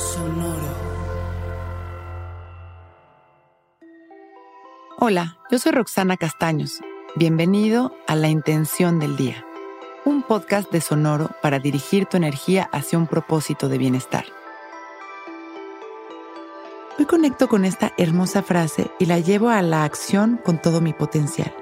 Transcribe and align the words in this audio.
Sonoro. 0.00 0.56
Hola, 4.98 5.36
yo 5.50 5.58
soy 5.58 5.72
Roxana 5.72 6.16
Castaños. 6.16 6.80
Bienvenido 7.16 7.94
a 8.08 8.16
La 8.16 8.28
Intención 8.28 8.98
del 8.98 9.18
Día, 9.18 9.44
un 10.06 10.22
podcast 10.22 10.72
de 10.72 10.80
Sonoro 10.80 11.28
para 11.42 11.58
dirigir 11.58 12.06
tu 12.06 12.16
energía 12.16 12.70
hacia 12.72 12.96
un 12.96 13.08
propósito 13.08 13.68
de 13.68 13.76
bienestar. 13.76 14.24
Hoy 16.98 17.04
conecto 17.04 17.48
con 17.48 17.66
esta 17.66 17.92
hermosa 17.98 18.42
frase 18.42 18.90
y 18.98 19.04
la 19.04 19.18
llevo 19.18 19.50
a 19.50 19.60
la 19.60 19.84
acción 19.84 20.40
con 20.42 20.62
todo 20.62 20.80
mi 20.80 20.94
potencial. 20.94 21.54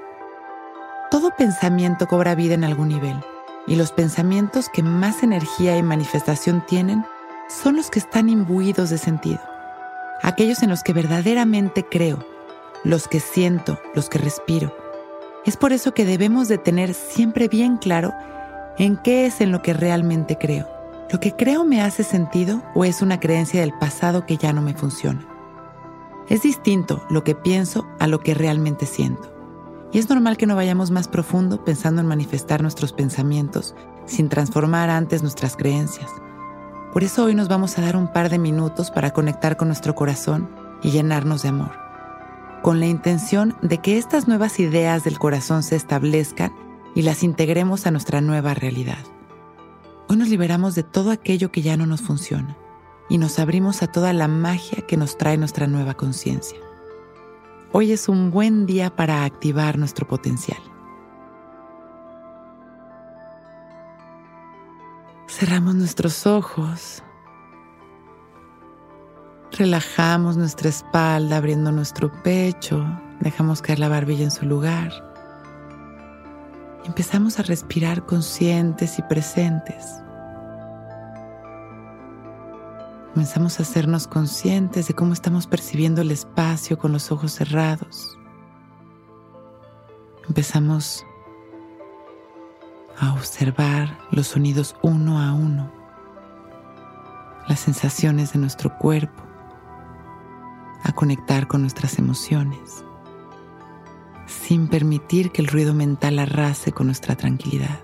Todo 1.11 1.31
pensamiento 1.37 2.07
cobra 2.07 2.35
vida 2.35 2.53
en 2.53 2.63
algún 2.63 2.87
nivel 2.87 3.19
y 3.67 3.75
los 3.75 3.91
pensamientos 3.91 4.69
que 4.69 4.81
más 4.81 5.23
energía 5.23 5.75
y 5.75 5.83
manifestación 5.83 6.65
tienen 6.65 7.03
son 7.49 7.75
los 7.75 7.89
que 7.89 7.99
están 7.99 8.29
imbuidos 8.29 8.89
de 8.91 8.97
sentido, 8.97 9.41
aquellos 10.21 10.61
en 10.61 10.69
los 10.69 10.83
que 10.83 10.93
verdaderamente 10.93 11.83
creo, 11.83 12.23
los 12.83 13.07
que 13.07 13.19
siento, 13.19 13.79
los 13.95 14.07
que 14.07 14.19
respiro. 14.19 14.75
Es 15.45 15.57
por 15.57 15.73
eso 15.73 15.93
que 15.93 16.05
debemos 16.05 16.47
de 16.47 16.59
tener 16.59 16.93
siempre 16.93 17.47
bien 17.47 17.77
claro 17.77 18.13
en 18.77 18.97
qué 18.97 19.25
es 19.25 19.41
en 19.41 19.51
lo 19.51 19.61
que 19.61 19.73
realmente 19.73 20.37
creo. 20.37 20.67
¿Lo 21.11 21.19
que 21.19 21.35
creo 21.35 21.65
me 21.65 21.81
hace 21.81 22.03
sentido 22.03 22.61
o 22.75 22.85
es 22.85 23.01
una 23.01 23.19
creencia 23.19 23.61
del 23.61 23.73
pasado 23.73 24.27
que 24.27 24.37
ya 24.37 24.53
no 24.53 24.61
me 24.61 24.75
funciona? 24.75 25.27
Es 26.29 26.43
distinto 26.43 27.03
lo 27.09 27.23
que 27.23 27.33
pienso 27.33 27.87
a 27.99 28.07
lo 28.07 28.19
que 28.19 28.35
realmente 28.35 28.85
siento. 28.85 29.33
Y 29.91 29.97
es 29.97 30.07
normal 30.07 30.37
que 30.37 30.45
no 30.45 30.55
vayamos 30.55 30.91
más 30.91 31.07
profundo 31.07 31.65
pensando 31.65 31.99
en 31.99 32.07
manifestar 32.07 32.61
nuestros 32.61 32.93
pensamientos 32.93 33.73
sin 34.05 34.29
transformar 34.29 34.91
antes 34.91 35.23
nuestras 35.23 35.55
creencias. 35.55 36.11
Por 36.93 37.03
eso 37.03 37.23
hoy 37.23 37.35
nos 37.35 37.47
vamos 37.47 37.77
a 37.77 37.81
dar 37.81 37.95
un 37.95 38.07
par 38.07 38.29
de 38.29 38.39
minutos 38.39 38.89
para 38.89 39.11
conectar 39.11 39.57
con 39.57 39.67
nuestro 39.67 39.93
corazón 39.93 40.49
y 40.81 40.89
llenarnos 40.89 41.43
de 41.43 41.49
amor, 41.49 41.71
con 42.63 42.79
la 42.79 42.87
intención 42.87 43.55
de 43.61 43.77
que 43.77 43.99
estas 43.99 44.27
nuevas 44.27 44.59
ideas 44.59 45.03
del 45.03 45.19
corazón 45.19 45.61
se 45.61 45.75
establezcan 45.75 46.51
y 46.95 47.03
las 47.03 47.21
integremos 47.21 47.85
a 47.85 47.91
nuestra 47.91 48.21
nueva 48.21 48.55
realidad. 48.55 49.05
Hoy 50.07 50.17
nos 50.17 50.29
liberamos 50.29 50.73
de 50.73 50.81
todo 50.81 51.11
aquello 51.11 51.51
que 51.51 51.61
ya 51.61 51.77
no 51.77 51.85
nos 51.85 52.01
funciona 52.01 52.57
y 53.07 53.19
nos 53.19 53.37
abrimos 53.37 53.83
a 53.83 53.91
toda 53.91 54.11
la 54.11 54.27
magia 54.27 54.87
que 54.87 54.97
nos 54.97 55.15
trae 55.15 55.37
nuestra 55.37 55.67
nueva 55.67 55.93
conciencia. 55.93 56.57
Hoy 57.71 57.91
es 57.91 58.09
un 58.09 58.31
buen 58.31 58.65
día 58.65 58.95
para 58.95 59.25
activar 59.25 59.77
nuestro 59.77 60.07
potencial. 60.07 60.59
Cerramos 65.39 65.73
nuestros 65.75 66.27
ojos. 66.27 67.01
Relajamos 69.57 70.35
nuestra 70.35 70.67
espalda 70.67 71.37
abriendo 71.37 71.71
nuestro 71.71 72.11
pecho. 72.23 72.85
Dejamos 73.21 73.61
caer 73.61 73.79
la 73.79 73.87
barbilla 73.87 74.25
en 74.25 74.31
su 74.31 74.45
lugar. 74.45 74.91
Empezamos 76.83 77.39
a 77.39 77.43
respirar 77.43 78.05
conscientes 78.05 78.99
y 78.99 79.01
presentes. 79.03 79.85
Comenzamos 83.13 83.61
a 83.61 83.63
hacernos 83.63 84.07
conscientes 84.07 84.89
de 84.89 84.93
cómo 84.93 85.13
estamos 85.13 85.47
percibiendo 85.47 86.01
el 86.01 86.11
espacio 86.11 86.77
con 86.77 86.91
los 86.91 87.13
ojos 87.13 87.31
cerrados. 87.31 88.19
Empezamos 90.27 91.05
a 92.99 93.13
observar 93.13 93.97
los 94.11 94.27
sonidos 94.27 94.75
uno 94.81 95.19
a 95.19 95.33
uno, 95.33 95.71
las 97.47 97.59
sensaciones 97.61 98.33
de 98.33 98.39
nuestro 98.39 98.77
cuerpo, 98.77 99.23
a 100.83 100.91
conectar 100.91 101.47
con 101.47 101.61
nuestras 101.61 101.97
emociones, 101.97 102.83
sin 104.25 104.67
permitir 104.67 105.31
que 105.31 105.41
el 105.41 105.47
ruido 105.47 105.73
mental 105.73 106.19
arrase 106.19 106.71
con 106.71 106.87
nuestra 106.87 107.15
tranquilidad. 107.15 107.79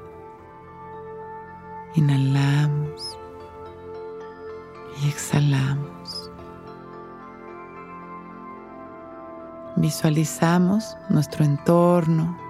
Inhalamos 1.95 3.17
y 5.01 5.07
exhalamos. 5.07 6.31
Visualizamos 9.77 10.97
nuestro 11.09 11.45
entorno, 11.45 12.44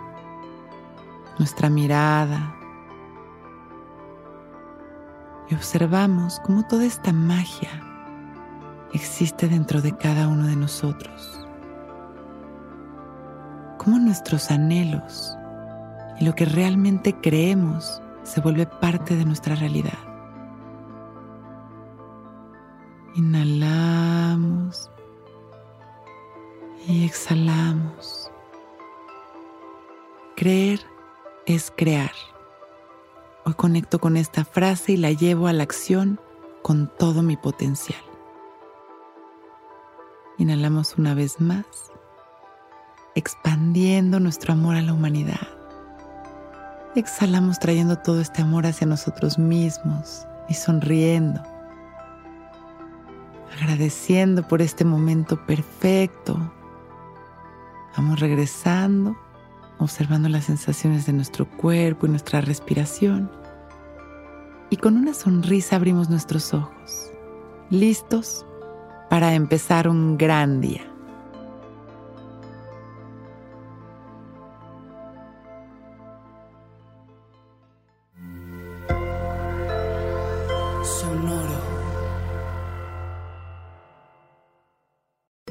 nuestra 1.37 1.69
mirada 1.69 2.55
y 5.49 5.55
observamos 5.55 6.39
cómo 6.39 6.65
toda 6.67 6.85
esta 6.85 7.13
magia 7.13 7.69
existe 8.93 9.47
dentro 9.47 9.81
de 9.81 9.95
cada 9.95 10.27
uno 10.27 10.47
de 10.47 10.55
nosotros. 10.55 11.45
Cómo 13.77 13.99
nuestros 13.99 14.49
anhelos 14.49 15.37
y 16.19 16.25
lo 16.25 16.33
que 16.33 16.45
realmente 16.45 17.13
creemos 17.13 18.01
se 18.23 18.41
vuelve 18.41 18.65
parte 18.65 19.15
de 19.15 19.25
nuestra 19.25 19.55
realidad. 19.55 19.99
Inhalamos 23.15 24.89
y 26.87 27.05
exhalamos. 27.05 28.31
Creer 30.35 30.94
es 31.45 31.71
crear. 31.75 32.11
Hoy 33.45 33.53
conecto 33.53 33.99
con 33.99 34.17
esta 34.17 34.45
frase 34.45 34.93
y 34.93 34.97
la 34.97 35.11
llevo 35.11 35.47
a 35.47 35.53
la 35.53 35.63
acción 35.63 36.19
con 36.61 36.91
todo 36.97 37.21
mi 37.21 37.37
potencial. 37.37 38.01
Inhalamos 40.37 40.97
una 40.97 41.13
vez 41.13 41.39
más, 41.39 41.65
expandiendo 43.13 44.19
nuestro 44.19 44.53
amor 44.53 44.75
a 44.75 44.81
la 44.81 44.93
humanidad. 44.93 45.47
Exhalamos 46.95 47.59
trayendo 47.59 47.97
todo 47.97 48.21
este 48.21 48.41
amor 48.41 48.65
hacia 48.65 48.87
nosotros 48.87 49.37
mismos 49.37 50.25
y 50.49 50.53
sonriendo 50.53 51.41
agradeciendo 53.55 54.43
por 54.47 54.61
este 54.61 54.85
momento 54.85 55.45
perfecto. 55.45 56.37
Vamos 57.95 58.19
regresando, 58.19 59.15
observando 59.77 60.29
las 60.29 60.45
sensaciones 60.45 61.05
de 61.05 61.13
nuestro 61.13 61.45
cuerpo 61.45 62.05
y 62.05 62.09
nuestra 62.09 62.41
respiración. 62.41 63.31
Y 64.69 64.77
con 64.77 64.97
una 64.97 65.13
sonrisa 65.13 65.75
abrimos 65.75 66.09
nuestros 66.09 66.53
ojos, 66.53 67.11
listos 67.69 68.45
para 69.09 69.33
empezar 69.33 69.87
un 69.87 70.17
gran 70.17 70.61
día. 70.61 70.94